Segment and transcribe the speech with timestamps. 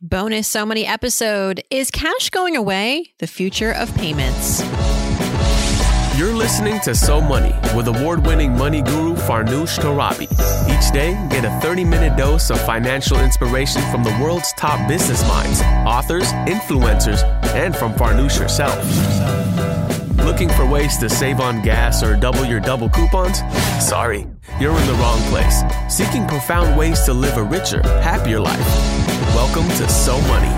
[0.00, 3.14] Bonus So Money episode Is cash going away?
[3.18, 4.62] The future of payments.
[6.16, 10.28] You're listening to So Money with award winning money guru Farnoosh Torabi.
[10.68, 15.26] Each day, get a 30 minute dose of financial inspiration from the world's top business
[15.26, 17.24] minds, authors, influencers,
[17.54, 18.78] and from Farnoosh herself.
[20.28, 23.38] Looking for ways to save on gas or double your double coupons?
[23.80, 24.26] Sorry,
[24.60, 25.62] you're in the wrong place.
[25.88, 28.60] Seeking profound ways to live a richer, happier life.
[29.34, 30.54] Welcome to So Money.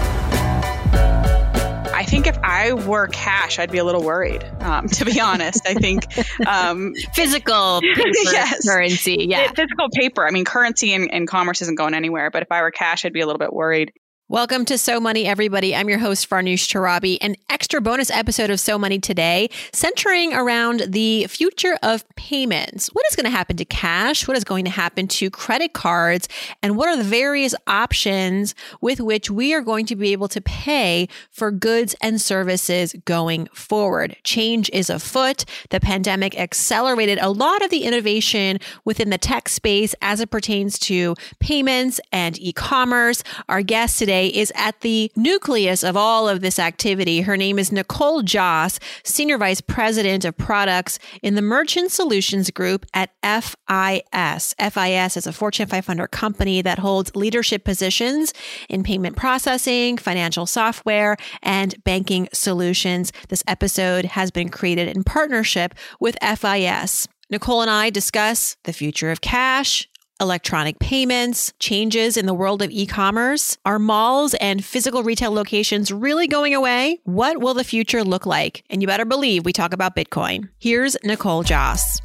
[1.95, 4.43] I think if I were cash, I'd be a little worried.
[4.59, 6.05] Um, to be honest, I think
[6.45, 8.69] um, physical paper, yes.
[8.69, 10.27] currency, yeah, physical paper.
[10.27, 12.33] I mean, currency and, and commerce isn't going anywhere.
[12.33, 13.93] But if I were cash, I'd be a little bit worried.
[14.31, 15.75] Welcome to So Money, everybody.
[15.75, 17.19] I'm your host, Farnoosh Torabi.
[17.21, 22.87] An extra bonus episode of So Money today, centering around the future of payments.
[22.93, 24.29] What is going to happen to cash?
[24.29, 26.29] What is going to happen to credit cards?
[26.63, 30.41] And what are the various options with which we are going to be able to
[30.41, 34.17] pay for goods and services going forward?
[34.23, 35.45] Change is afoot.
[35.71, 40.79] The pandemic accelerated a lot of the innovation within the tech space as it pertains
[40.79, 43.25] to payments and e commerce.
[43.49, 47.23] Our guest today today is at the nucleus of all of this activity.
[47.23, 52.85] Her name is Nicole Jass, Senior Vice President of Products in the Merchant Solutions Group
[52.93, 54.55] at FIS.
[54.59, 58.35] FIS is a Fortune 500 company that holds leadership positions
[58.69, 63.13] in payment processing, financial software, and banking solutions.
[63.29, 67.09] This episode has been created in partnership with FIS.
[67.31, 69.89] Nicole and I discuss the future of cash,
[70.21, 73.57] electronic payments, changes in the world of e commerce?
[73.65, 77.01] Are malls and physical retail locations really going away?
[77.05, 78.63] What will the future look like?
[78.71, 80.49] And you better believe we talk about Bitcoin.
[80.59, 82.01] Here's Nicole Jass.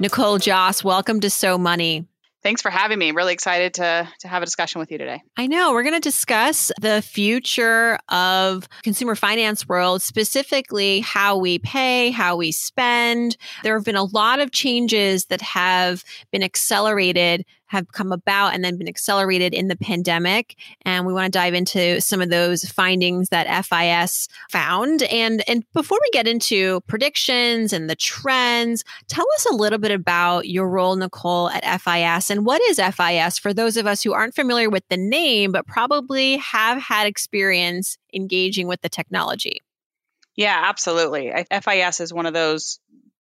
[0.00, 2.06] Nicole Jass, welcome to So Money.
[2.48, 3.10] Thanks for having me.
[3.10, 5.20] Really excited to to have a discussion with you today.
[5.36, 11.58] I know we're going to discuss the future of consumer finance world, specifically how we
[11.58, 13.36] pay, how we spend.
[13.64, 18.64] There have been a lot of changes that have been accelerated have come about and
[18.64, 20.56] then been accelerated in the pandemic.
[20.82, 25.02] And we want to dive into some of those findings that FIS found.
[25.04, 29.90] And, and before we get into predictions and the trends, tell us a little bit
[29.90, 32.30] about your role, Nicole, at FIS.
[32.30, 35.66] And what is FIS for those of us who aren't familiar with the name, but
[35.66, 39.58] probably have had experience engaging with the technology?
[40.38, 41.32] Yeah, absolutely.
[41.50, 42.78] FIS is one of those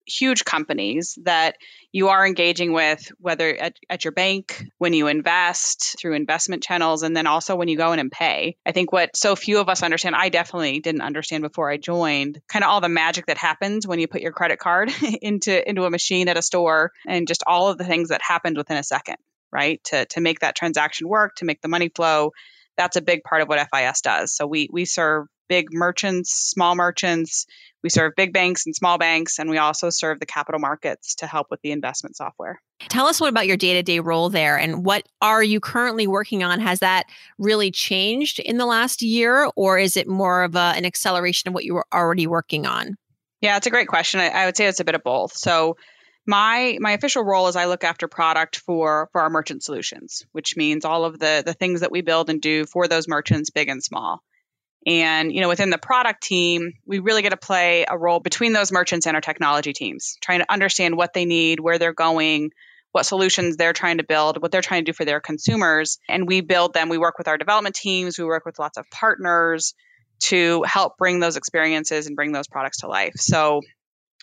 [0.08, 1.58] huge companies that
[1.92, 7.04] you are engaging with, whether at, at, your bank, when you invest through investment channels,
[7.04, 8.58] and then also when you go in and pay.
[8.66, 12.42] I think what so few of us understand, I definitely didn't understand before I joined,
[12.48, 15.86] kind of all the magic that happens when you put your credit card into into
[15.86, 18.84] a machine at a store and just all of the things that happened within a
[18.84, 19.18] second,
[19.52, 19.84] right?
[19.86, 22.32] To to make that transaction work, to make the money flow.
[22.78, 24.36] That's a big part of what FIS does.
[24.36, 27.46] So we we serve big merchants, small merchants.
[27.84, 31.28] We serve big banks and small banks, and we also serve the capital markets to
[31.28, 32.62] help with the investment software.
[32.90, 36.08] Tell us what about your day to day role there and what are you currently
[36.08, 36.60] working on?
[36.60, 37.06] Has that
[37.38, 41.54] really changed in the last year, or is it more of a, an acceleration of
[41.54, 42.96] what you were already working on?
[43.42, 44.20] Yeah, it's a great question.
[44.20, 45.34] I, I would say it's a bit of both.
[45.34, 45.78] So,
[46.26, 50.58] my my official role is I look after product for for our merchant solutions, which
[50.58, 53.70] means all of the the things that we build and do for those merchants, big
[53.70, 54.24] and small.
[54.86, 58.54] And, you know, within the product team, we really get to play a role between
[58.54, 62.52] those merchants and our technology teams, trying to understand what they need, where they're going,
[62.92, 65.98] what solutions they're trying to build, what they're trying to do for their consumers.
[66.08, 66.90] And we build them.
[66.90, 69.74] We work with our development teams, we work with lots of partners
[70.20, 73.14] to help bring those experiences and bring those products to life.
[73.16, 73.62] So,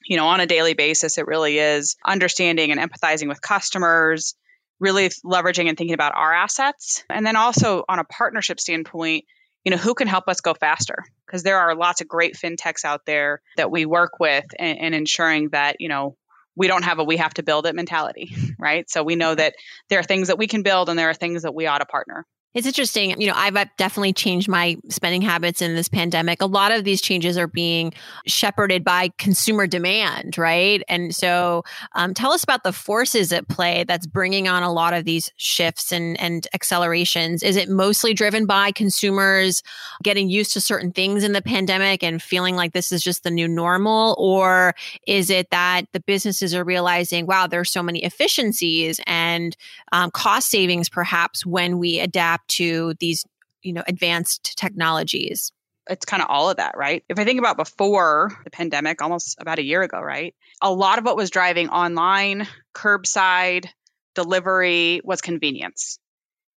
[0.06, 4.34] you know, on a daily basis, it really is understanding and empathizing with customers,
[4.81, 7.05] really leveraging and thinking about our assets.
[7.11, 9.25] And then also on a partnership standpoint,
[9.65, 11.05] you know, who can help us go faster?
[11.27, 14.95] Because there are lots of great fintechs out there that we work with and, and
[14.95, 16.17] ensuring that, you know,
[16.56, 18.89] we don't have a we have to build it mentality, right?
[18.91, 19.55] So we know that
[19.89, 21.87] there are things that we can build and there are things that we ought to
[21.87, 22.27] partner.
[22.55, 23.19] It's interesting.
[23.19, 26.43] You know, I've definitely changed my spending habits in this pandemic.
[26.43, 27.94] A lot of these changes are being
[28.26, 30.82] shepherded by consumer demand, right?
[30.87, 34.93] And so, um, tell us about the forces at play that's bringing on a lot
[34.93, 37.43] of these shifts and, and accelerations.
[37.43, 39.62] Is it mostly driven by consumers
[40.03, 43.31] getting used to certain things in the pandemic and feeling like this is just the
[43.31, 44.15] new normal?
[44.19, 44.75] Or
[45.06, 49.56] is it that the businesses are realizing, wow, there's so many efficiencies and
[49.93, 52.42] um, cost savings perhaps when we adapt?
[52.49, 53.25] Adapt to these,
[53.62, 55.53] you know, advanced technologies?
[55.91, 57.05] It's kind of all of that, right?
[57.09, 60.35] If I think about before the pandemic, almost about a year ago, right?
[60.61, 63.67] A lot of what was driving online, curbside,
[64.15, 65.99] delivery was convenience.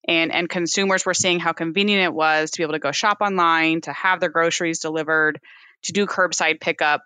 [0.08, 3.18] and and consumers were seeing how convenient it was to be able to go shop
[3.22, 5.40] online, to have their groceries delivered,
[5.84, 7.02] to do curbside pickup.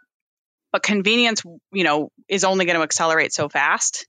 [0.71, 4.07] But convenience, you know, is only going to accelerate so fast.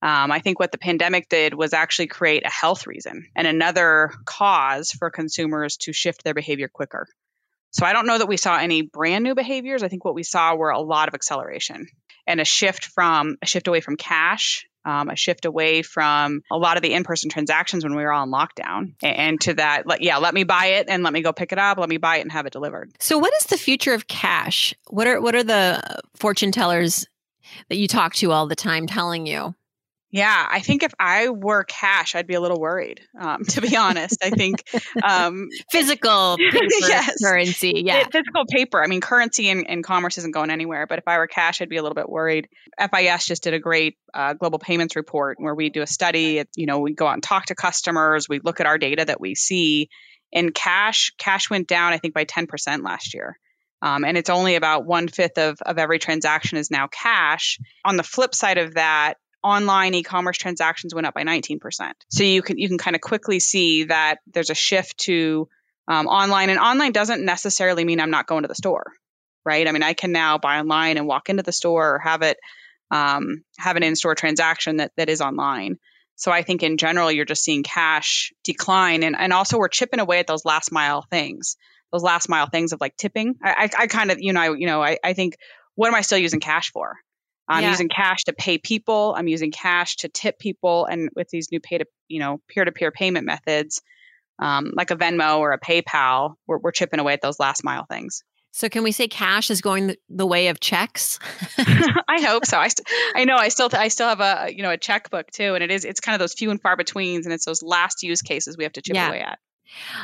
[0.00, 4.12] Um, I think what the pandemic did was actually create a health reason and another
[4.24, 7.08] cause for consumers to shift their behavior quicker.
[7.70, 9.82] So I don't know that we saw any brand new behaviors.
[9.82, 11.86] I think what we saw were a lot of acceleration
[12.26, 16.56] and a shift from a shift away from cash, um, a shift away from a
[16.56, 20.16] lot of the in-person transactions when we were all in lockdown, and, to that, yeah,
[20.16, 21.78] let me buy it and let me go pick it up.
[21.78, 22.92] Let me buy it and have it delivered.
[23.00, 24.74] So, what is the future of cash?
[24.88, 27.06] What are what are the fortune tellers
[27.68, 29.54] that you talk to all the time telling you?
[30.10, 33.00] Yeah, I think if I were cash, I'd be a little worried.
[33.18, 34.64] Um, to be honest, I think
[35.02, 37.22] um, physical yes.
[37.22, 38.82] currency, yeah, physical paper.
[38.82, 40.86] I mean, currency and, and, commerce isn't going anywhere.
[40.86, 42.48] But if I were cash, I'd be a little bit worried.
[42.78, 46.38] FIS just did a great uh, global payments report where we do a study.
[46.38, 48.28] It, you know, we go out and talk to customers.
[48.30, 49.90] We look at our data that we see,
[50.32, 51.92] and cash cash went down.
[51.92, 53.38] I think by ten percent last year.
[53.80, 57.60] Um, and it's only about one fifth of, of every transaction is now cash.
[57.84, 61.92] On the flip side of that, online e-commerce transactions went up by 19%.
[62.10, 65.48] So you can you can kind of quickly see that there's a shift to
[65.86, 68.92] um, online, and online doesn't necessarily mean I'm not going to the store,
[69.44, 69.66] right?
[69.66, 72.36] I mean, I can now buy online and walk into the store or have it
[72.90, 75.76] um, have an in-store transaction that that is online.
[76.16, 80.00] So I think in general, you're just seeing cash decline, and and also we're chipping
[80.00, 81.56] away at those last mile things,
[81.92, 83.36] those last mile things of like tipping.
[83.42, 85.36] I, I, I kind of you know I, you know I, I think
[85.74, 86.96] what am I still using cash for?
[87.48, 87.70] I'm yeah.
[87.70, 89.14] using cash to pay people.
[89.16, 92.64] I'm using cash to tip people, and with these new pay to you know peer
[92.64, 93.80] to peer payment methods,
[94.38, 97.86] um, like a Venmo or a PayPal, we're, we're chipping away at those last mile
[97.86, 98.22] things.
[98.52, 101.18] So can we say cash is going the, way of checks?
[101.58, 102.58] I hope so.
[102.58, 105.54] I, st- I know I still I still have a you know a checkbook too,
[105.54, 108.02] and it is it's kind of those few and far betweens, and it's those last
[108.02, 109.08] use cases we have to chip yeah.
[109.08, 109.38] away at.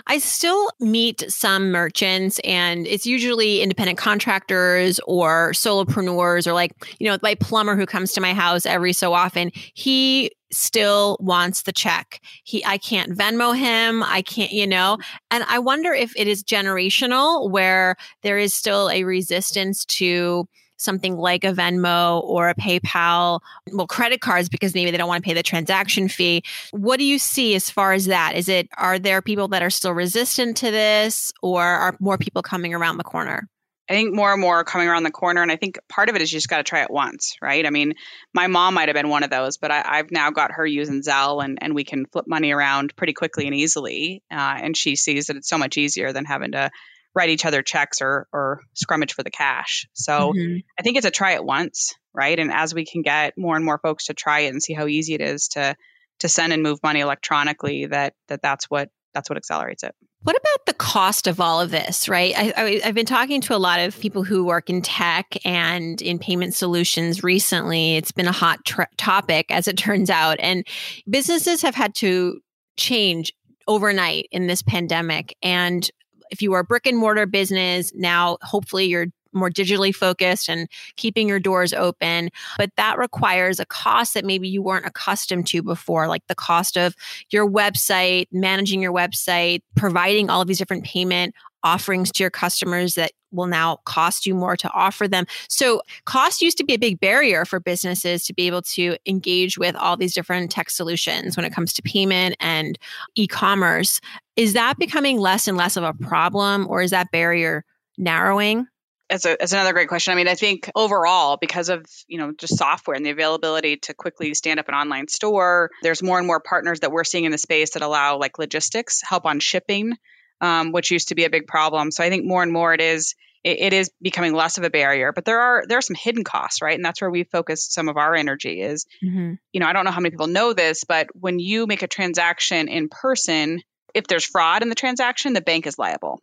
[0.06, 7.08] I still meet some merchants, and it's usually independent contractors or solopreneurs, or like, you
[7.08, 9.50] know, my plumber who comes to my house every so often.
[9.75, 12.20] He still wants the check.
[12.44, 14.02] He I can't Venmo him.
[14.02, 14.99] I can't, you know.
[15.31, 20.49] And I wonder if it is generational where there is still a resistance to
[20.84, 23.40] something like a Venmo or a PayPal,
[23.72, 26.42] well, credit cards because maybe they don't want to pay the transaction fee.
[26.70, 28.34] What do you see as far as that?
[28.36, 32.42] Is it, are there people that are still resistant to this or are more people
[32.42, 33.48] coming around the corner?
[33.88, 35.42] I think more and more are coming around the corner.
[35.42, 37.66] And I think part of it is you just got to try it once, right?
[37.66, 37.94] I mean,
[38.32, 41.02] my mom might have been one of those, but I, have now got her using
[41.02, 44.22] Zelle and, and we can flip money around pretty quickly and easily.
[44.31, 46.70] Uh, and she sees that it's so much easier than having to
[47.14, 49.87] write each other checks or or scrummage for the cash.
[49.93, 50.58] So mm-hmm.
[50.78, 52.38] I think it's a try it once, right?
[52.38, 54.87] And as we can get more and more folks to try it and see how
[54.87, 55.76] easy it is to
[56.20, 59.94] to send and move money electronically, that that that's what that's what accelerates it.
[60.22, 62.34] What about the cost of all of this, right?
[62.34, 66.19] I, have been talking to a lot of people who work in tech and in
[66.19, 67.96] payment solutions recently.
[67.96, 70.38] It's been a hot tr- topic, as it turns out.
[70.40, 70.67] And
[71.08, 72.40] businesses have had to
[72.78, 73.34] change
[73.69, 75.37] overnight in this pandemic.
[75.43, 75.88] And
[76.30, 80.68] if you are a brick and mortar business, now hopefully you're more digitally focused and
[80.96, 82.30] keeping your doors open.
[82.56, 86.76] But that requires a cost that maybe you weren't accustomed to before, like the cost
[86.76, 86.94] of
[87.30, 92.94] your website, managing your website, providing all of these different payment offerings to your customers
[92.94, 95.26] that will now cost you more to offer them.
[95.48, 99.58] So, cost used to be a big barrier for businesses to be able to engage
[99.58, 102.78] with all these different tech solutions when it comes to payment and
[103.16, 104.00] e commerce.
[104.36, 107.64] Is that becoming less and less of a problem, or is that barrier
[107.98, 108.66] narrowing?
[109.10, 110.12] It's, a, another great question.
[110.12, 113.94] I mean, I think overall, because of you know just software and the availability to
[113.94, 117.32] quickly stand up an online store, there's more and more partners that we're seeing in
[117.32, 119.94] the space that allow like logistics, help on shipping,
[120.41, 121.91] um, which used to be a big problem.
[121.91, 123.14] So I think more and more it is
[123.44, 125.12] it, it is becoming less of a barrier.
[125.12, 126.74] But there are there are some hidden costs, right?
[126.74, 128.60] And that's where we focus some of our energy.
[128.60, 129.34] Is mm-hmm.
[129.53, 131.88] you know I don't know how many people know this, but when you make a
[131.88, 133.62] transaction in person,
[133.94, 136.20] if there's fraud in the transaction, the bank is liable.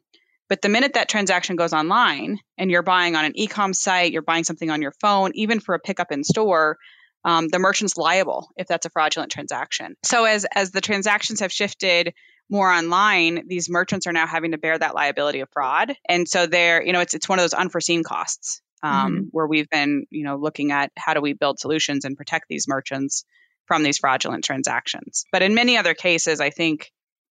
[0.49, 4.21] But the minute that transaction goes online and you're buying on an e-com site, you're
[4.21, 6.77] buying something on your phone, even for a pickup in store,
[7.23, 9.95] um, the merchant's liable if that's a fraudulent transaction.
[10.03, 12.13] So as as the transactions have shifted
[12.51, 15.95] more online, these merchants are now having to bear that liability of fraud.
[16.07, 19.23] And so they're, you know, it's it's one of those unforeseen costs um, mm-hmm.
[19.31, 22.67] where we've been, you know, looking at how do we build solutions and protect these
[22.67, 23.23] merchants
[23.65, 25.25] from these fraudulent transactions.
[25.31, 26.91] But in many other cases, I think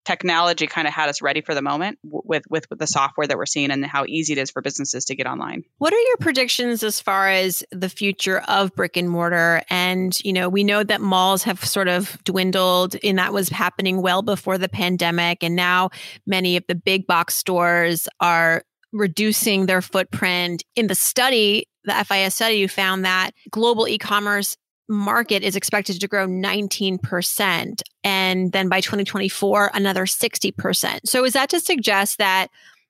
[0.05, 3.37] technology kind of had us ready for the moment with, with with the software that
[3.37, 5.63] we're seeing and how easy it is for businesses to get online.
[5.77, 9.61] What are your predictions as far as the future of brick and mortar?
[9.69, 14.01] And you know, we know that malls have sort of dwindled, and that was happening
[14.01, 15.43] well before the pandemic.
[15.43, 15.89] And now
[16.25, 20.63] many of the big box stores are reducing their footprint.
[20.75, 24.55] In the study, the FIS study, you found that global e-commerce
[24.89, 27.81] market is expected to grow 19%.
[28.03, 30.99] And then by 2024, another 60%.
[31.05, 32.47] So is that to suggest that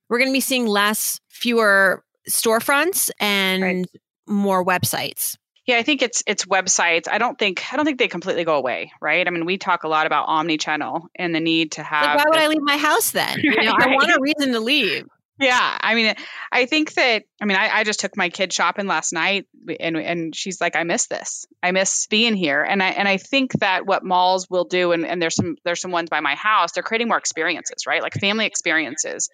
[0.10, 3.86] we're going to be seeing less, fewer storefronts and right.
[4.28, 5.36] more websites?
[5.66, 7.08] Yeah, I think it's it's websites.
[7.10, 9.26] I don't think I don't think they completely go away, right?
[9.26, 12.18] I mean, we talk a lot about omni-channel and the need to have.
[12.18, 13.40] Like why would I leave my house then?
[13.40, 13.88] You know, right.
[13.88, 15.08] I want a reason to leave.
[15.44, 16.16] Yeah, I mean,
[16.54, 19.46] I think that I mean, I, I, just took my kid shopping last night,
[19.78, 21.46] and and she's like, I miss this.
[21.62, 25.06] I miss being here, and I and I think that what malls will do, and,
[25.06, 26.72] and there's some there's some ones by my house.
[26.72, 28.02] They're creating more experiences, right?
[28.02, 29.30] Like family experiences.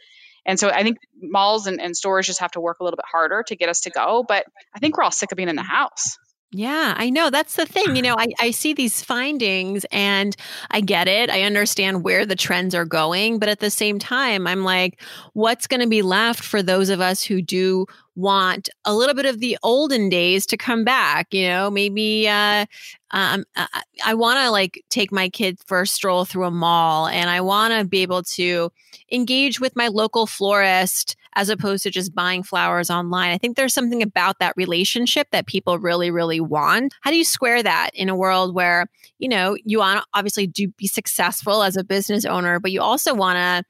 [0.47, 3.05] And so I think malls and, and stores just have to work a little bit
[3.11, 4.25] harder to get us to go.
[4.27, 6.17] But I think we're all sick of being in the house.
[6.51, 7.29] Yeah, I know.
[7.29, 7.95] That's the thing.
[7.95, 10.35] You know, I, I see these findings and
[10.71, 11.29] I get it.
[11.29, 13.37] I understand where the trends are going.
[13.37, 14.99] But at the same time, I'm like,
[15.33, 19.27] what's going to be left for those of us who do want a little bit
[19.27, 21.31] of the olden days to come back?
[21.35, 22.65] You know, maybe uh,
[23.11, 27.05] um, I, I want to like take my kid for a stroll through a mall
[27.05, 28.71] and I want to be able to
[29.11, 33.31] engage with my local florist as opposed to just buying flowers online.
[33.31, 36.93] I think there's something about that relationship that people really, really want.
[37.01, 38.87] How do you square that in a world where,
[39.19, 42.81] you know, you want to obviously do be successful as a business owner, but you
[42.81, 43.63] also want to,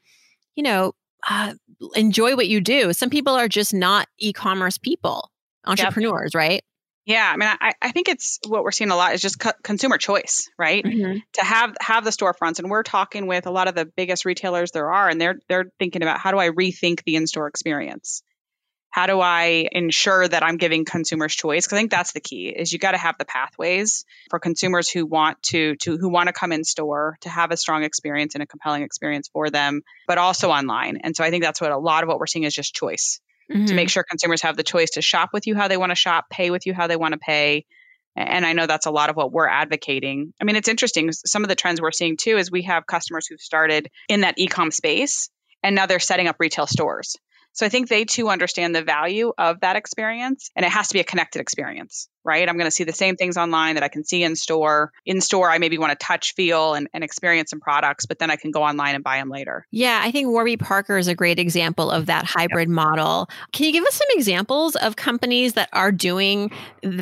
[0.56, 0.92] you know,
[1.28, 1.54] uh,
[1.94, 2.92] enjoy what you do.
[2.92, 5.30] Some people are just not e-commerce people,
[5.66, 6.38] entrepreneurs, yep.
[6.38, 6.64] right?
[7.10, 9.50] Yeah, I mean, I, I think it's what we're seeing a lot is just co-
[9.64, 10.84] consumer choice, right?
[10.84, 11.18] Mm-hmm.
[11.32, 14.70] To have have the storefronts, and we're talking with a lot of the biggest retailers
[14.70, 18.22] there are, and they're they're thinking about how do I rethink the in store experience?
[18.90, 21.66] How do I ensure that I'm giving consumers choice?
[21.66, 24.88] Because I think that's the key is you got to have the pathways for consumers
[24.88, 28.36] who want to to who want to come in store to have a strong experience
[28.36, 30.98] and a compelling experience for them, but also online.
[31.02, 33.20] And so I think that's what a lot of what we're seeing is just choice
[33.50, 33.66] mm-hmm.
[33.66, 35.96] to make sure consumers have the choice to shop with you how they want to
[35.96, 37.64] shop, pay with you how they want to pay.
[38.16, 40.32] And I know that's a lot of what we're advocating.
[40.40, 41.12] I mean, it's interesting.
[41.12, 44.34] Some of the trends we're seeing too is we have customers who've started in that
[44.36, 45.30] e-com space
[45.62, 47.16] and now they're setting up retail stores.
[47.52, 50.94] So I think they too understand the value of that experience and it has to
[50.94, 52.48] be a connected experience, right?
[52.48, 54.92] I'm going to see the same things online that I can see in store.
[55.04, 58.30] In store, I maybe want to touch, feel, and, and experience some products, but then
[58.30, 59.66] I can go online and buy them later.
[59.70, 62.74] Yeah, I think Warby Parker is a great example of that hybrid yep.
[62.74, 63.28] model.
[63.52, 66.50] Can you give us some examples of companies that are doing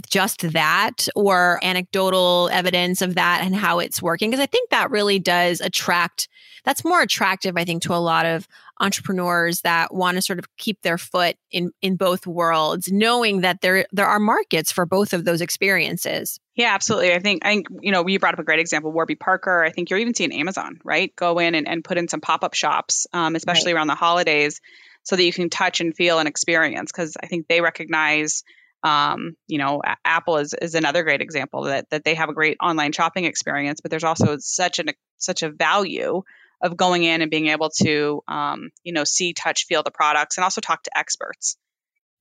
[0.09, 4.31] just that or anecdotal evidence of that and how it's working?
[4.31, 6.29] Because I think that really does attract,
[6.65, 8.49] that's more attractive, I think, to a lot of
[8.81, 13.61] entrepreneurs that want to sort of keep their foot in in both worlds knowing that
[13.61, 16.39] there there are markets for both of those experiences.
[16.55, 17.13] Yeah absolutely.
[17.13, 19.65] I think i think you know you brought up a great example warby parker.
[19.65, 21.15] I think you're even seeing amazon right?
[21.17, 23.79] Go in and, and put in some pop-up shops um, especially right.
[23.79, 24.61] around the holidays
[25.03, 28.43] so that you can touch and feel and experience because i think they recognize
[28.83, 32.57] um, you know, Apple is, is another great example that that they have a great
[32.63, 36.23] online shopping experience, but there's also such an such a value
[36.61, 40.37] of going in and being able to um, you know see touch feel the products
[40.37, 41.57] and also talk to experts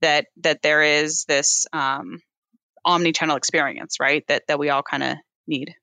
[0.00, 2.20] that that there is this um,
[2.84, 5.16] omni-channel experience right that that we all kind of
[5.46, 5.74] need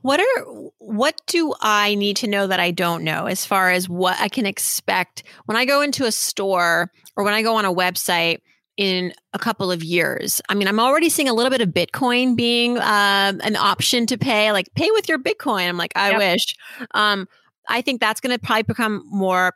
[0.00, 0.44] what are
[0.78, 4.28] what do I need to know that I don't know as far as what I
[4.28, 8.38] can expect when I go into a store or when I go on a website
[8.76, 10.40] in a couple of years?
[10.48, 14.18] I mean, I'm already seeing a little bit of Bitcoin being uh, an option to
[14.18, 15.68] pay, like pay with your Bitcoin.
[15.68, 16.18] I'm like, I yep.
[16.18, 16.56] wish.
[16.94, 17.28] Um,
[17.72, 19.54] I think that's going to probably become more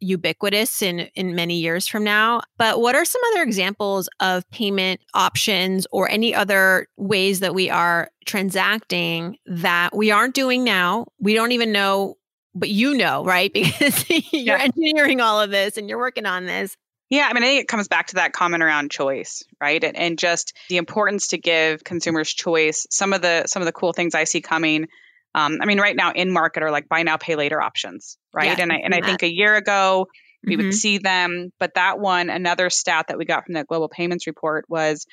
[0.00, 5.00] ubiquitous in in many years from now but what are some other examples of payment
[5.14, 11.32] options or any other ways that we are transacting that we aren't doing now we
[11.32, 12.14] don't even know
[12.54, 14.62] but you know right because you're yeah.
[14.62, 16.76] engineering all of this and you're working on this
[17.08, 19.82] yeah, I mean, I think it comes back to that comment around choice, right?
[19.84, 22.84] And, and just the importance to give consumers choice.
[22.90, 24.88] Some of the some of the cool things I see coming
[25.36, 28.56] um, I mean, right now in market are like buy now, pay later options, right?
[28.56, 30.06] Yeah, and I and I think a year ago
[30.42, 30.64] we mm-hmm.
[30.64, 34.26] would see them, but that one, another stat that we got from that global payments
[34.26, 35.06] report was,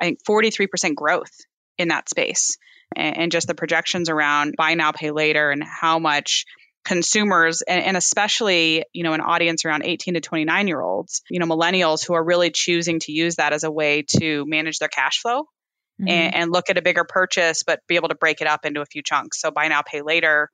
[0.00, 1.32] I think, 43% growth
[1.76, 2.56] in that space,
[2.96, 6.46] and, and just the projections around buy now, pay later, and how much
[6.82, 11.40] consumers and, and, especially you know an audience around 18 to 29 year olds you
[11.40, 14.88] know millennials who are really choosing to use that as a way to manage their
[14.88, 15.48] cash flow
[16.00, 16.08] mm-hmm.
[16.08, 18.80] and, and, look at a bigger purchase, but be able to break it up into
[18.80, 19.40] a few chunks.
[19.40, 20.50] So buy now, pay later.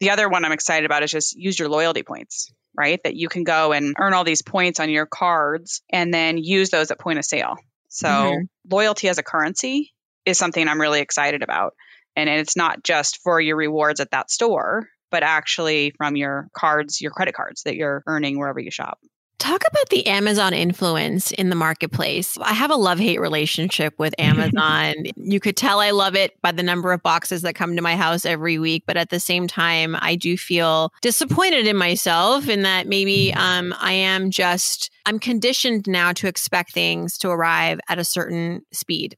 [0.00, 3.00] The other one I'm excited about is just use your loyalty points, right?
[3.02, 6.70] That you can go and earn all these points on your cards and then use
[6.70, 7.56] those at point of sale.
[7.88, 8.44] So, mm-hmm.
[8.70, 9.92] loyalty as a currency
[10.24, 11.74] is something I'm really excited about.
[12.14, 17.00] And it's not just for your rewards at that store, but actually from your cards,
[17.00, 18.98] your credit cards that you're earning wherever you shop.
[19.38, 22.36] Talk about the Amazon influence in the marketplace.
[22.40, 24.94] I have a love hate relationship with Amazon.
[25.16, 27.94] you could tell I love it by the number of boxes that come to my
[27.96, 32.62] house every week, but at the same time, I do feel disappointed in myself in
[32.62, 37.98] that maybe um, I am just, I'm conditioned now to expect things to arrive at
[37.98, 39.16] a certain speed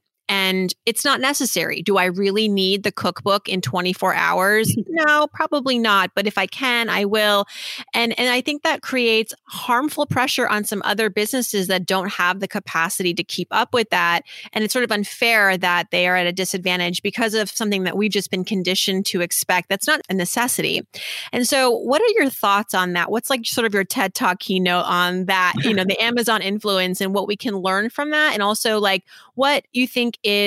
[0.51, 1.81] and it's not necessary.
[1.81, 4.75] Do I really need the cookbook in 24 hours?
[4.93, 7.45] No, probably not, but if I can, I will.
[7.93, 12.41] And and I think that creates harmful pressure on some other businesses that don't have
[12.41, 16.17] the capacity to keep up with that, and it's sort of unfair that they are
[16.17, 19.69] at a disadvantage because of something that we've just been conditioned to expect.
[19.69, 20.85] That's not a necessity.
[21.31, 23.09] And so, what are your thoughts on that?
[23.09, 26.99] What's like sort of your TED Talk keynote on that, you know, the Amazon influence
[26.99, 29.05] and what we can learn from that and also like
[29.35, 30.40] what you think is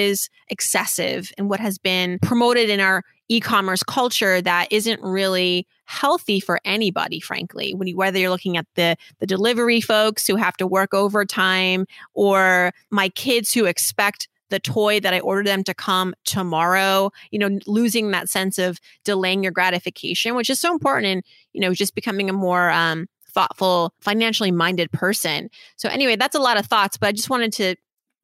[0.49, 6.61] excessive and what has been promoted in our e-commerce culture that isn't really healthy for
[6.65, 10.67] anybody frankly when you, whether you're looking at the the delivery folks who have to
[10.67, 16.15] work overtime or my kids who expect the toy that I ordered them to come
[16.25, 21.23] tomorrow, you know, losing that sense of delaying your gratification, which is so important in,
[21.55, 25.51] you know, just becoming a more um, thoughtful, financially minded person.
[25.77, 27.75] So anyway, that's a lot of thoughts, but I just wanted to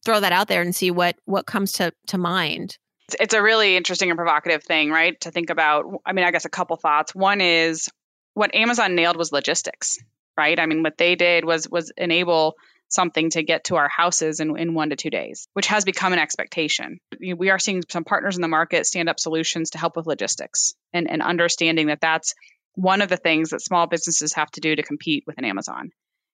[0.04, 2.76] throw that out there and see what what comes to to mind.
[3.18, 6.44] It's a really interesting and provocative thing right to think about i mean i guess
[6.44, 7.14] a couple thoughts.
[7.14, 7.88] One is
[8.34, 9.98] what amazon nailed was logistics
[10.40, 10.58] right?
[10.58, 12.54] I mean what they did was was enable
[12.88, 16.12] something to get to our houses in, in one to two days which has become
[16.12, 16.98] an expectation.
[17.20, 20.74] We are seeing some partners in the market stand up solutions to help with logistics
[20.92, 22.34] and, and understanding that that's
[22.74, 25.90] one of the things that small businesses have to do to compete with an amazon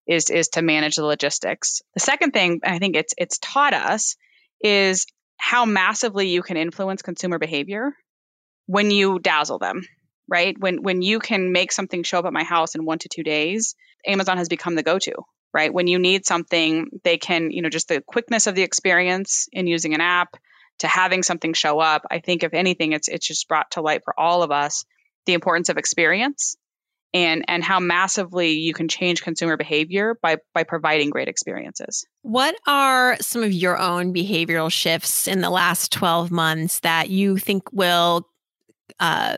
[0.06, 1.82] is is to manage the logistics.
[1.94, 4.16] The second thing I think it's it's taught us
[4.60, 5.06] is
[5.38, 7.92] how massively you can influence consumer behavior
[8.66, 9.82] when you dazzle them,
[10.28, 10.56] right?
[10.58, 13.22] When when you can make something show up at my house in 1 to 2
[13.22, 13.74] days,
[14.06, 15.14] Amazon has become the go-to,
[15.52, 15.72] right?
[15.72, 19.66] When you need something, they can, you know, just the quickness of the experience in
[19.66, 20.36] using an app
[20.78, 22.02] to having something show up.
[22.10, 24.84] I think if anything it's it's just brought to light for all of us
[25.26, 26.56] the importance of experience
[27.14, 32.06] and and how massively you can change consumer behavior by by providing great experiences.
[32.22, 37.38] What are some of your own behavioral shifts in the last 12 months that you
[37.38, 38.28] think will
[39.00, 39.36] uh,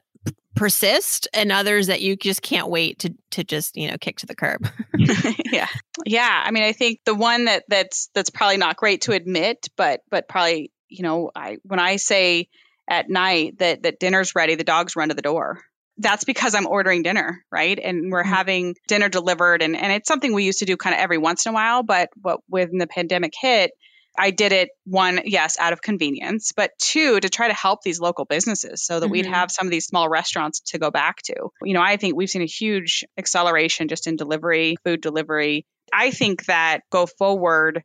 [0.56, 4.26] persist and others that you just can't wait to to just you know kick to
[4.26, 4.68] the curb?
[5.44, 5.68] Yeah.
[6.04, 6.42] Yeah.
[6.44, 10.00] I mean i think the one that that's that's probably not great to admit but
[10.10, 12.48] but probably you know i when i say
[12.88, 15.60] at night that that dinner's ready the dogs run to the door
[15.98, 17.78] that's because I'm ordering dinner, right?
[17.82, 18.32] And we're mm-hmm.
[18.32, 21.46] having dinner delivered and, and it's something we used to do kind of every once
[21.46, 23.72] in a while, but but when the pandemic hit,
[24.18, 28.00] I did it one, yes, out of convenience, but two, to try to help these
[28.00, 29.12] local businesses so that mm-hmm.
[29.12, 31.34] we'd have some of these small restaurants to go back to.
[31.62, 35.66] You know, I think we've seen a huge acceleration just in delivery, food delivery.
[35.92, 37.82] I think that go forward,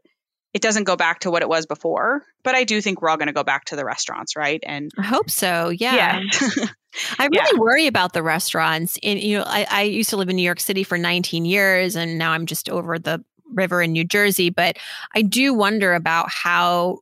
[0.54, 3.18] it doesn't go back to what it was before, but I do think we're all
[3.18, 4.64] going to go back to the restaurants, right?
[4.66, 5.70] And I hope so.
[5.70, 6.22] Yeah.
[6.22, 6.66] yeah.
[7.20, 7.60] I really yeah.
[7.60, 8.98] worry about the restaurants.
[9.04, 11.96] And you know, I, I used to live in New York City for 19 years,
[11.96, 14.50] and now I'm just over the river in New Jersey.
[14.50, 14.78] But
[15.16, 17.00] I do wonder about how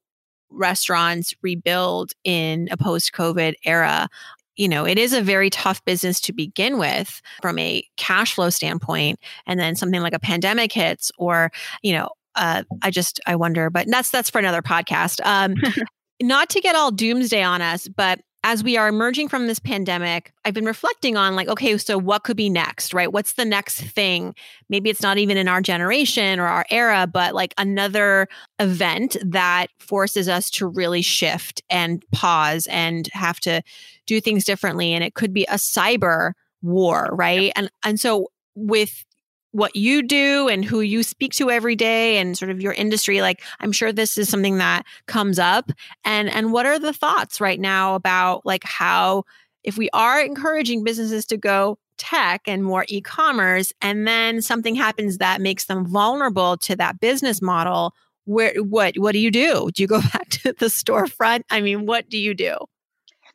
[0.49, 4.09] restaurants rebuild in a post-COVID era.
[4.55, 8.49] You know, it is a very tough business to begin with from a cash flow
[8.49, 13.35] standpoint, and then something like a pandemic hits, or you know, uh, I just I
[13.35, 13.69] wonder.
[13.69, 15.19] But that's that's for another podcast.
[15.25, 15.55] Um,
[16.21, 20.33] not to get all doomsday on us, but as we are emerging from this pandemic,
[20.43, 23.11] I've been reflecting on like, okay, so what could be next, right?
[23.11, 24.33] What's the next thing?
[24.67, 29.67] Maybe it's not even in our generation or our era, but like another event that
[29.79, 33.61] forces us to really shift and pause and have to
[34.07, 34.93] do things differently.
[34.93, 36.31] And it could be a cyber
[36.63, 37.51] war, right?
[37.55, 39.05] And and so with
[39.51, 43.21] what you do and who you speak to every day and sort of your industry
[43.21, 45.71] like i'm sure this is something that comes up.
[46.05, 49.23] And and what are the thoughts right now about like how
[49.63, 55.19] if we are encouraging businesses to go tech and more e-commerce and then something happens
[55.19, 57.93] that makes them vulnerable to that business model
[58.25, 59.69] where what what do you do?
[59.73, 61.43] Do you go back to the storefront?
[61.49, 62.57] I mean what do you do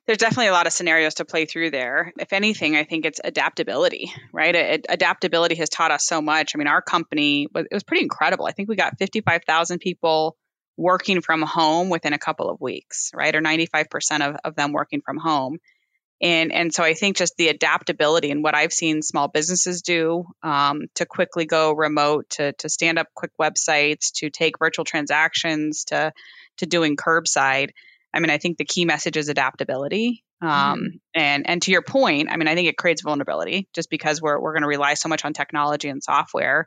[0.06, 2.12] there's definitely a lot of scenarios to play through there.
[2.18, 4.54] If anything, I think it's adaptability, right?
[4.54, 6.52] It, adaptability has taught us so much.
[6.54, 8.46] I mean, our company was it was pretty incredible.
[8.46, 10.36] I think we got 55,000 people
[10.76, 13.34] working from home within a couple of weeks, right?
[13.34, 15.58] Or 95% of, of them working from home.
[16.20, 20.24] And, and so I think just the adaptability and what I've seen small businesses do
[20.42, 25.84] um, to quickly go remote, to, to stand up quick websites, to take virtual transactions,
[25.86, 26.12] to,
[26.58, 27.70] to doing curbside.
[28.16, 30.24] I mean, I think the key message is adaptability.
[30.40, 30.86] Um, mm-hmm.
[31.14, 34.40] and, and to your point, I mean, I think it creates vulnerability just because we're,
[34.40, 36.66] we're going to rely so much on technology and software.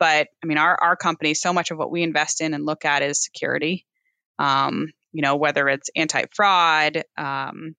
[0.00, 2.84] But I mean, our, our company, so much of what we invest in and look
[2.84, 3.86] at is security.
[4.38, 7.76] Um, you know, whether it's anti fraud, um,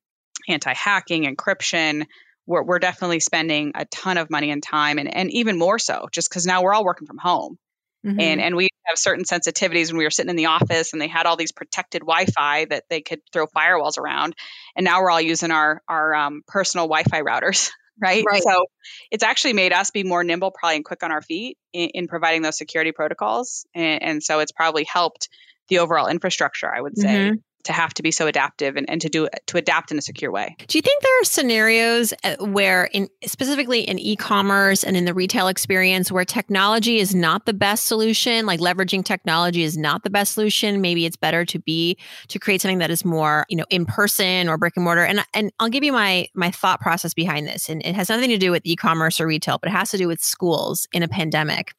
[0.48, 2.06] anti hacking, encryption.
[2.46, 6.08] We're, we're definitely spending a ton of money and time, and, and even more so,
[6.12, 7.58] just because now we're all working from home.
[8.06, 8.20] Mm-hmm.
[8.20, 11.08] And, and we have certain sensitivities when we were sitting in the office and they
[11.08, 14.36] had all these protected Wi-Fi that they could throw firewalls around,
[14.76, 18.24] and now we're all using our our um, personal Wi-Fi routers, right?
[18.26, 18.44] right?
[18.44, 18.66] So
[19.10, 22.08] it's actually made us be more nimble, probably and quick on our feet in, in
[22.08, 25.30] providing those security protocols, and, and, so it's probably helped
[25.70, 26.72] the overall infrastructure.
[26.74, 27.08] I would say.
[27.08, 30.02] Mm-hmm to have to be so adaptive and, and to do to adapt in a
[30.02, 30.56] secure way.
[30.68, 35.14] Do you think there are scenarios uh, where in specifically in e-commerce and in the
[35.14, 40.10] retail experience where technology is not the best solution, like leveraging technology is not the
[40.10, 41.98] best solution, maybe it's better to be
[42.30, 45.04] to create something that is more, you know, in person or brick and mortar.
[45.04, 47.70] And and I'll give you my my thought process behind this.
[47.70, 50.08] And it has nothing to do with e-commerce or retail, but it has to do
[50.08, 51.74] with schools in a pandemic.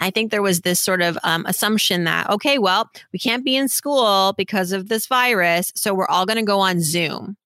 [0.00, 3.56] I think there was this sort of um, assumption that okay, well, we can't be
[3.56, 7.36] in school because of this virus virus, so we're all going to go on Zoom.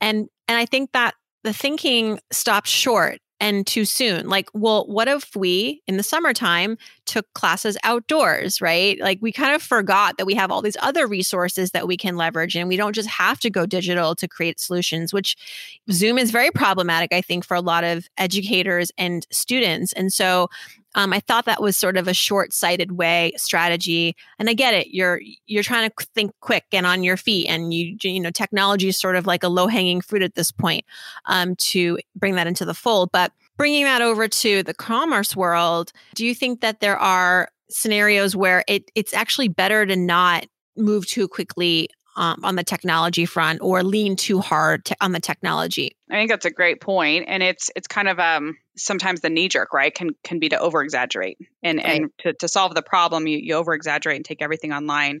[0.00, 4.28] And and I think that the thinking stopped short and too soon.
[4.28, 8.98] Like, well, what if we in the summertime took classes outdoors, right?
[8.98, 12.16] Like, we kind of forgot that we have all these other resources that we can
[12.16, 15.36] leverage and we don't just have to go digital to create solutions, which
[15.90, 19.92] Zoom is very problematic, I think, for a lot of educators and students.
[19.92, 20.48] And so
[20.96, 24.88] um, I thought that was sort of a short-sighted way strategy, and I get it.
[24.88, 28.88] You're you're trying to think quick and on your feet, and you you know technology
[28.88, 30.84] is sort of like a low-hanging fruit at this point
[31.26, 33.10] um, to bring that into the fold.
[33.12, 38.34] But bringing that over to the commerce world, do you think that there are scenarios
[38.34, 43.60] where it it's actually better to not move too quickly um, on the technology front
[43.62, 45.96] or lean too hard to, on the technology.
[46.10, 49.48] I think that's a great point, and it's it's kind of um sometimes the knee
[49.48, 52.02] jerk right can can be to over exaggerate and right.
[52.02, 55.20] and to, to solve the problem you, you over exaggerate and take everything online.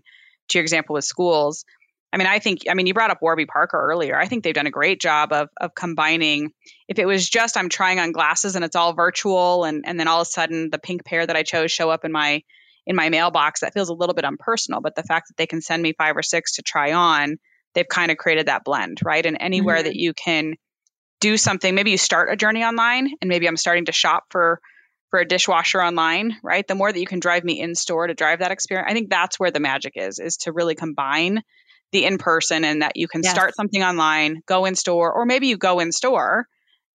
[0.50, 1.64] To your example with schools,
[2.12, 4.16] I mean, I think, I mean, you brought up Warby Parker earlier.
[4.16, 6.52] I think they've done a great job of of combining.
[6.88, 10.08] If it was just I'm trying on glasses and it's all virtual, and and then
[10.08, 12.42] all of a sudden the pink pair that I chose show up in my
[12.86, 15.60] in my mailbox that feels a little bit unpersonal but the fact that they can
[15.60, 17.36] send me five or six to try on
[17.74, 19.84] they've kind of created that blend right and anywhere mm-hmm.
[19.84, 20.54] that you can
[21.20, 24.60] do something maybe you start a journey online and maybe i'm starting to shop for
[25.10, 28.14] for a dishwasher online right the more that you can drive me in store to
[28.14, 31.42] drive that experience i think that's where the magic is is to really combine
[31.92, 33.32] the in person and that you can yes.
[33.32, 36.46] start something online go in store or maybe you go in store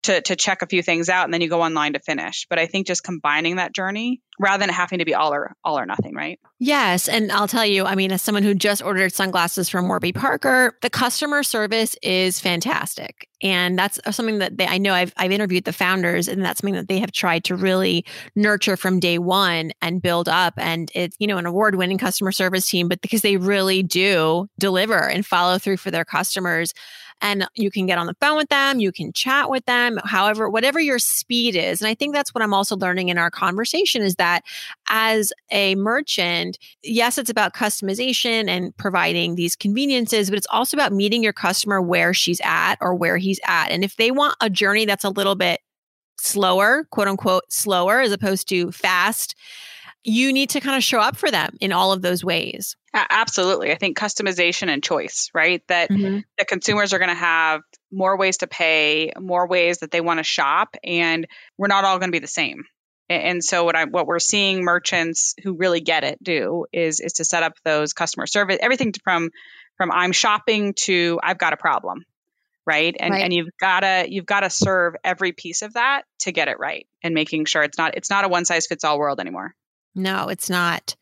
[0.03, 2.45] to to check a few things out and then you go online to finish.
[2.49, 5.77] But I think just combining that journey rather than having to be all or all
[5.77, 6.39] or nothing, right?
[6.59, 10.13] Yes, and I'll tell you, I mean, as someone who just ordered sunglasses from Warby
[10.13, 13.27] Parker, the customer service is fantastic.
[13.43, 16.75] And that's something that they, I know I've, I've interviewed the founders, and that's something
[16.75, 20.55] that they have tried to really nurture from day one and build up.
[20.57, 24.47] And it's, you know, an award winning customer service team, but because they really do
[24.59, 26.73] deliver and follow through for their customers
[27.21, 30.49] and you can get on the phone with them, you can chat with them, however,
[30.49, 31.81] whatever your speed is.
[31.81, 34.43] And I think that's what I'm also learning in our conversation is that
[34.89, 40.91] as a merchant, yes, it's about customization and providing these conveniences, but it's also about
[40.93, 43.69] meeting your customer where she's at or where he's at.
[43.69, 45.61] And if they want a journey that's a little bit
[46.17, 49.35] slower, quote unquote, slower as opposed to fast,
[50.03, 52.75] you need to kind of show up for them in all of those ways.
[52.93, 53.71] Absolutely.
[53.71, 55.61] I think customization and choice, right?
[55.67, 56.19] That mm-hmm.
[56.37, 57.61] the consumers are going to have
[57.91, 61.99] more ways to pay, more ways that they want to shop, and we're not all
[61.99, 62.63] going to be the same.
[63.09, 67.13] And so what I what we're seeing merchants who really get it do is is
[67.13, 69.31] to set up those customer service everything from
[69.75, 72.05] from I'm shopping to I've got a problem,
[72.65, 72.95] right?
[72.97, 73.23] And right.
[73.23, 76.57] and you've got to you've got to serve every piece of that to get it
[76.57, 79.55] right and making sure it's not it's not a one size fits all world anymore.
[79.93, 80.95] No, it's not.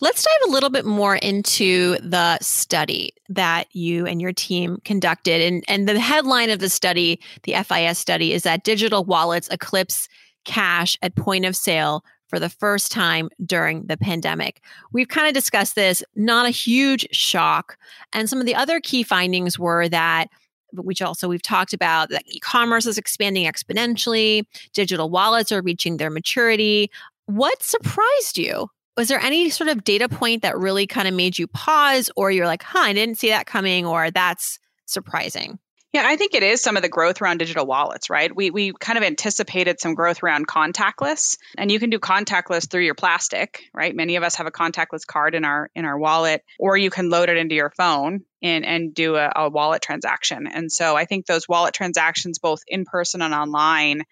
[0.00, 5.40] Let's dive a little bit more into the study that you and your team conducted.
[5.40, 10.08] And, and the headline of the study, the FIS study, is that digital wallets eclipse
[10.44, 14.60] cash at point of sale for the first time during the pandemic.
[14.92, 17.78] We've kind of discussed this, not a huge shock.
[18.12, 20.28] And some of the other key findings were that
[20.72, 26.10] which also we've talked about that e-commerce is expanding exponentially digital wallets are reaching their
[26.10, 26.90] maturity
[27.26, 28.68] what surprised you?
[28.96, 32.30] Was there any sort of data point that really kind of made you pause, or
[32.30, 35.58] you're like, huh, I didn't see that coming, or that's surprising?
[35.94, 38.34] Yeah, I think it is some of the growth around digital wallets, right?
[38.34, 42.82] We we kind of anticipated some growth around contactless, and you can do contactless through
[42.82, 43.94] your plastic, right?
[43.94, 47.10] Many of us have a contactless card in our in our wallet, or you can
[47.10, 50.48] load it into your phone and and do a, a wallet transaction.
[50.48, 54.02] And so I think those wallet transactions, both in person and online,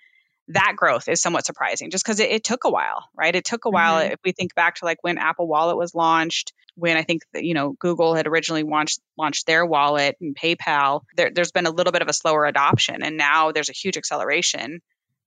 [0.52, 3.34] that growth is somewhat surprising just because it, it, took a while, right?
[3.34, 4.00] It took a while.
[4.02, 4.12] Mm-hmm.
[4.12, 7.44] If we think back to like when Apple Wallet was launched, when I think that,
[7.44, 11.70] you know Google had originally launched launched their wallet and PayPal, there, has been a
[11.70, 14.80] little bit of a slower adoption, and now there's a huge acceleration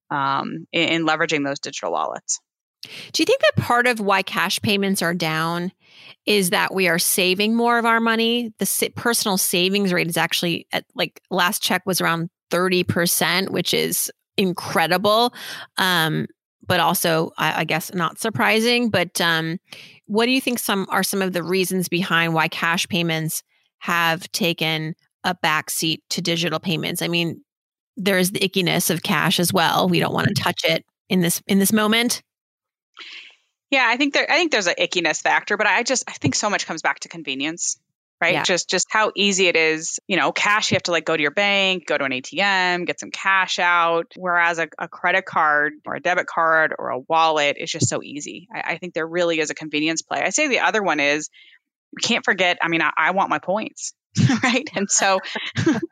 [0.10, 2.40] um, in, in leveraging those digital wallets.
[3.14, 5.72] Do you think that part of why cash payments are down
[6.26, 8.54] is that we are saving more of our money?
[8.60, 14.12] The personal savings rate is actually at like last check was around 30%, which is
[14.38, 15.34] incredible.
[15.78, 16.28] Um,
[16.68, 18.90] but also, I, I, guess, not surprising.
[18.90, 19.60] But um,
[20.08, 23.44] what do you think some are some of the reasons behind why cash payments
[23.80, 27.02] have taken a backseat to digital payments?
[27.02, 27.42] I mean,
[27.98, 29.88] there's the ickiness of cash as well.
[29.88, 30.44] We don't want to mm-hmm.
[30.44, 32.24] touch it in this in this moment.
[33.72, 36.36] Yeah, I think there I think there's an ickiness factor, but I just I think
[36.36, 37.78] so much comes back to convenience
[38.26, 38.34] right?
[38.34, 38.44] Yeah.
[38.44, 40.00] Just just how easy it is.
[40.08, 42.86] You know, cash you have to like go to your bank, go to an ATM,
[42.86, 44.12] get some cash out.
[44.16, 48.02] Whereas a, a credit card or a debit card or a wallet is just so
[48.02, 48.48] easy.
[48.54, 50.22] I, I, think there really is a convenience play.
[50.22, 51.30] I say the other one is
[51.96, 52.58] we can't forget.
[52.62, 53.94] I mean, I, I want my points,
[54.44, 54.68] right?
[54.74, 55.20] And so
[55.58, 55.84] I,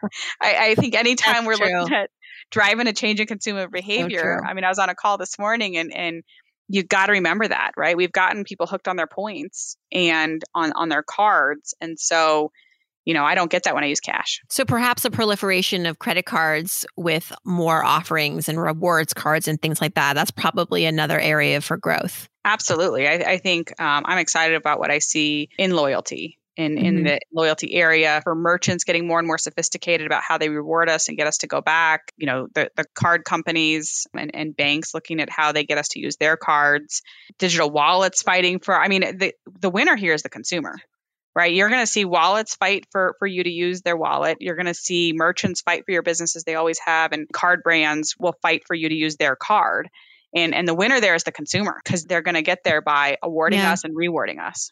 [0.42, 1.82] I, think anytime That's we're true.
[1.82, 2.10] looking at
[2.50, 5.38] driving a change in consumer behavior, so I mean, I was on a call this
[5.38, 6.24] morning and and
[6.68, 7.96] you've got to remember that, right?
[7.98, 12.52] We've gotten people hooked on their points and on on their cards, and so
[13.06, 14.42] you know, I don't get that when I use cash.
[14.50, 19.82] So perhaps a proliferation of credit cards with more offerings and rewards cards and things
[19.82, 20.14] like that.
[20.14, 22.30] That's probably another area for growth.
[22.46, 23.08] Absolutely.
[23.08, 26.86] I, I think um, I'm excited about what I see in loyalty in, mm-hmm.
[26.86, 30.90] in the loyalty area for merchants getting more and more sophisticated about how they reward
[30.90, 34.56] us and get us to go back you know the, the card companies and, and
[34.56, 37.02] banks looking at how they get us to use their cards.
[37.40, 40.76] Digital wallets fighting for i mean the, the winner here is the consumer
[41.36, 41.54] right?
[41.54, 44.38] You're going to see wallets fight for for you to use their wallet.
[44.40, 47.64] You're going to see merchants fight for your business as they always have and card
[47.64, 49.90] brands will fight for you to use their card.
[50.36, 53.18] And and the winner there is the consumer because they're going to get there by
[53.22, 53.74] awarding yeah.
[53.74, 54.72] us and rewarding us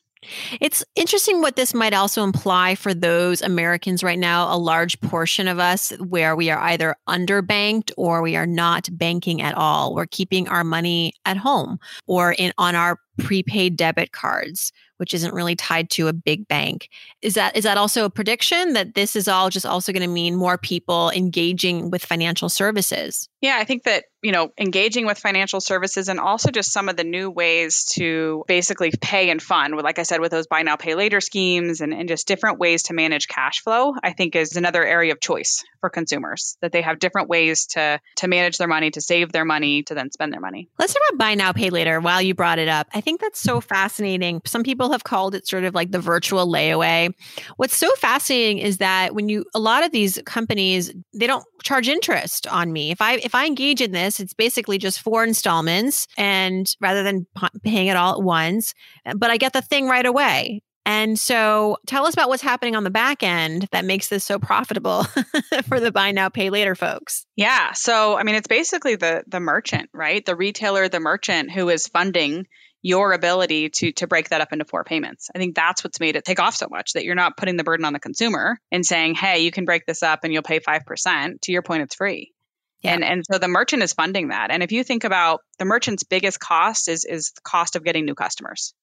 [0.60, 5.48] it's interesting what this might also imply for those Americans right now, a large portion
[5.48, 9.96] of us where we are either underbanked or we are not banking at all.
[9.96, 15.34] We're keeping our money at home or in on our prepaid debit cards which isn't
[15.34, 16.88] really tied to a big bank.
[17.24, 20.08] Is that is that also a prediction that this is all just also going to
[20.08, 23.28] mean more people engaging with financial services?
[23.42, 26.96] Yeah, I think that, you know, engaging with financial services and also just some of
[26.96, 30.76] the new ways to basically pay and fund, like I said, with those buy now,
[30.76, 34.56] pay later schemes and, and just different ways to manage cash flow, I think is
[34.56, 38.68] another area of choice for consumers that they have different ways to to manage their
[38.68, 40.70] money, to save their money, to then spend their money.
[40.78, 42.88] Let's talk about buy now, pay later while you brought it up.
[42.94, 44.42] I think that's so fascinating.
[44.46, 47.12] Some people have called it sort of like the virtual layaway.
[47.58, 51.88] What's so fascinating is that when you a lot of these companies they don't charge
[51.88, 52.92] interest on me.
[52.92, 57.28] If I if I engage in this, it's basically just four installments and rather than
[57.64, 58.74] paying it all at once,
[59.16, 60.62] but I get the thing right away.
[60.86, 64.40] And so tell us about what's happening on the back end that makes this so
[64.40, 65.04] profitable
[65.68, 67.26] for the buy now pay later folks.
[67.36, 70.26] Yeah, so I mean it's basically the the merchant, right?
[70.26, 72.48] The retailer, the merchant who is funding
[72.82, 75.30] your ability to to break that up into four payments.
[75.36, 77.64] I think that's what's made it take off so much that you're not putting the
[77.64, 80.60] burden on the consumer and saying, "Hey, you can break this up and you'll pay
[80.60, 82.34] 5%." To your point, it's free.
[82.82, 82.94] Yeah.
[82.94, 84.52] And and so the merchant is funding that.
[84.52, 88.06] And if you think about the merchant's biggest cost is is the cost of getting
[88.06, 88.74] new customers.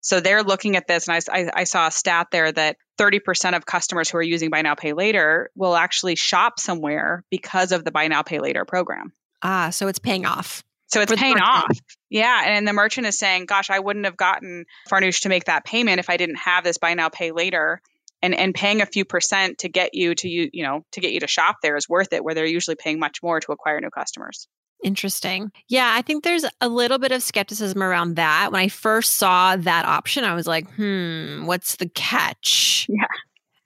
[0.00, 3.56] So they're looking at this, and I, I, I saw a stat there that 30%
[3.56, 7.84] of customers who are using Buy Now Pay Later will actually shop somewhere because of
[7.84, 9.12] the Buy Now Pay Later program.
[9.42, 10.62] Ah, so it's paying off.
[10.86, 11.78] So it's paying off.
[12.08, 12.42] Yeah.
[12.46, 15.98] And the merchant is saying, gosh, I wouldn't have gotten Farnoosh to make that payment
[15.98, 17.82] if I didn't have this buy now, pay later.
[18.22, 21.12] And and paying a few percent to get you to you, you know, to get
[21.12, 23.80] you to shop there is worth it, where they're usually paying much more to acquire
[23.80, 24.48] new customers.
[24.84, 25.50] Interesting.
[25.68, 28.52] Yeah, I think there's a little bit of skepticism around that.
[28.52, 32.86] When I first saw that option, I was like, hmm, what's the catch?
[32.88, 33.06] Yeah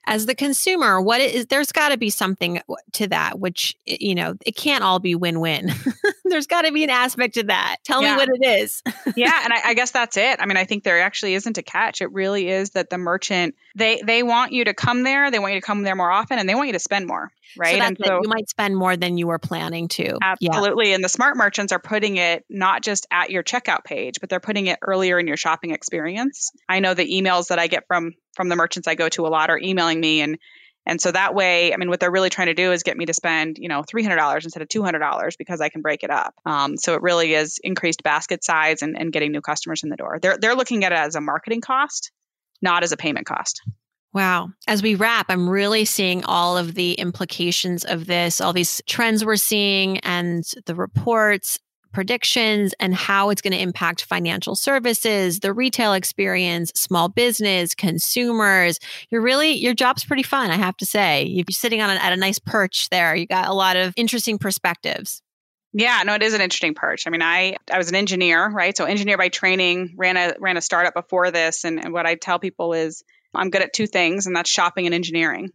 [0.07, 2.61] as the consumer what is there's got to be something
[2.93, 5.71] to that which eh, you know it can't all be win-win.
[6.25, 7.77] There's got to be an aspect to that.
[7.85, 8.13] Tell yeah.
[8.13, 8.83] me what it is.
[9.17, 10.41] Yeah and I, I, guess that's it.
[10.41, 12.01] I mean i think there actually isn't a catch.
[12.01, 15.55] It really is that the merchant they they want you to come there they want
[15.55, 17.85] you to come there more often and they want you to spend more right so
[17.85, 20.95] and so you might spend more than you were planning to absolutely yeah.
[20.95, 24.41] and the smart merchants are putting it not just at your checkout page but they're
[24.41, 28.13] putting it earlier in your shopping experience i know the emails that i get from
[28.35, 30.39] from the merchants I go to a lot are emailing me and
[30.85, 33.07] And so that way, I mean, what they're really trying to do is get me
[33.07, 36.35] to spend, you know, $300 instead of $200 because I can break it up.
[36.45, 39.97] Um, so it really is increased basket size and, and getting new customers in the
[39.97, 40.19] door.
[40.21, 42.11] They're, they're looking at it as a marketing cost,
[42.61, 43.63] not as a payment cost.
[44.15, 44.51] Wow.
[44.67, 49.25] As we wrap, I'm really seeing all of the implications of this, all these trends
[49.25, 51.59] we're seeing and the reports
[51.93, 58.79] predictions and how it's going to impact financial services, the retail experience, small business, consumers.
[59.11, 61.25] You're really, your job's pretty fun, I have to say.
[61.25, 63.15] You're sitting on at a nice perch there.
[63.15, 65.23] You got a lot of interesting perspectives.
[65.75, 67.07] Yeah, no, it is an interesting perch.
[67.07, 68.77] I mean, I I was an engineer, right?
[68.77, 72.15] So engineer by training, ran a ran a startup before this, and, and what I
[72.15, 73.03] tell people is
[73.35, 75.51] I'm good at two things, and that's shopping and engineering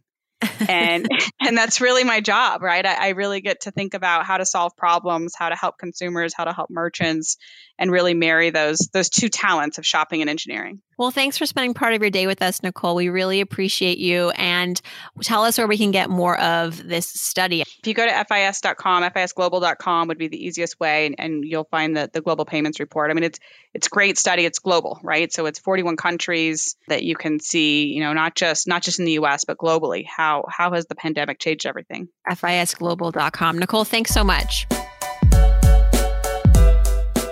[0.68, 1.08] and
[1.40, 2.84] and that's really my job right?
[2.84, 6.32] I, I, really get to think about how to solve problems how to help consumers
[6.34, 7.36] how to help merchants
[7.78, 10.80] and really marry those those two talents of shopping and engineering.
[10.96, 12.94] Well thanks for spending part of your day with us nicole.
[12.94, 14.30] We really appreciate you.
[14.30, 14.80] And
[15.22, 17.62] tell us where we can get more of this study.
[17.62, 21.96] If you go to fis.com fisglobal.com would be the easiest way and, and you'll find
[21.96, 23.10] the, the global payments report.
[23.10, 23.38] I mean it's
[23.74, 24.44] it's great study.
[24.44, 25.32] It's global right?
[25.32, 29.04] So it's 41 countries that you can see you know not just not just in
[29.04, 34.22] the us but globally how how has the pandemic changed everything fisglobal.com nicole thanks so
[34.22, 34.66] much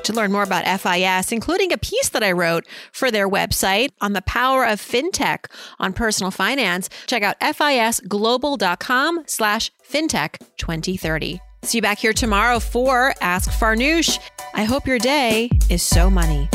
[0.04, 4.12] to learn more about FIS, including a piece that I wrote for their website on
[4.12, 5.46] the power of fintech
[5.80, 11.40] on personal finance, check out fisglobal.com slash fintech 2030.
[11.64, 14.20] See you back here tomorrow for Ask Farnoosh.
[14.54, 16.48] I hope your day is so money.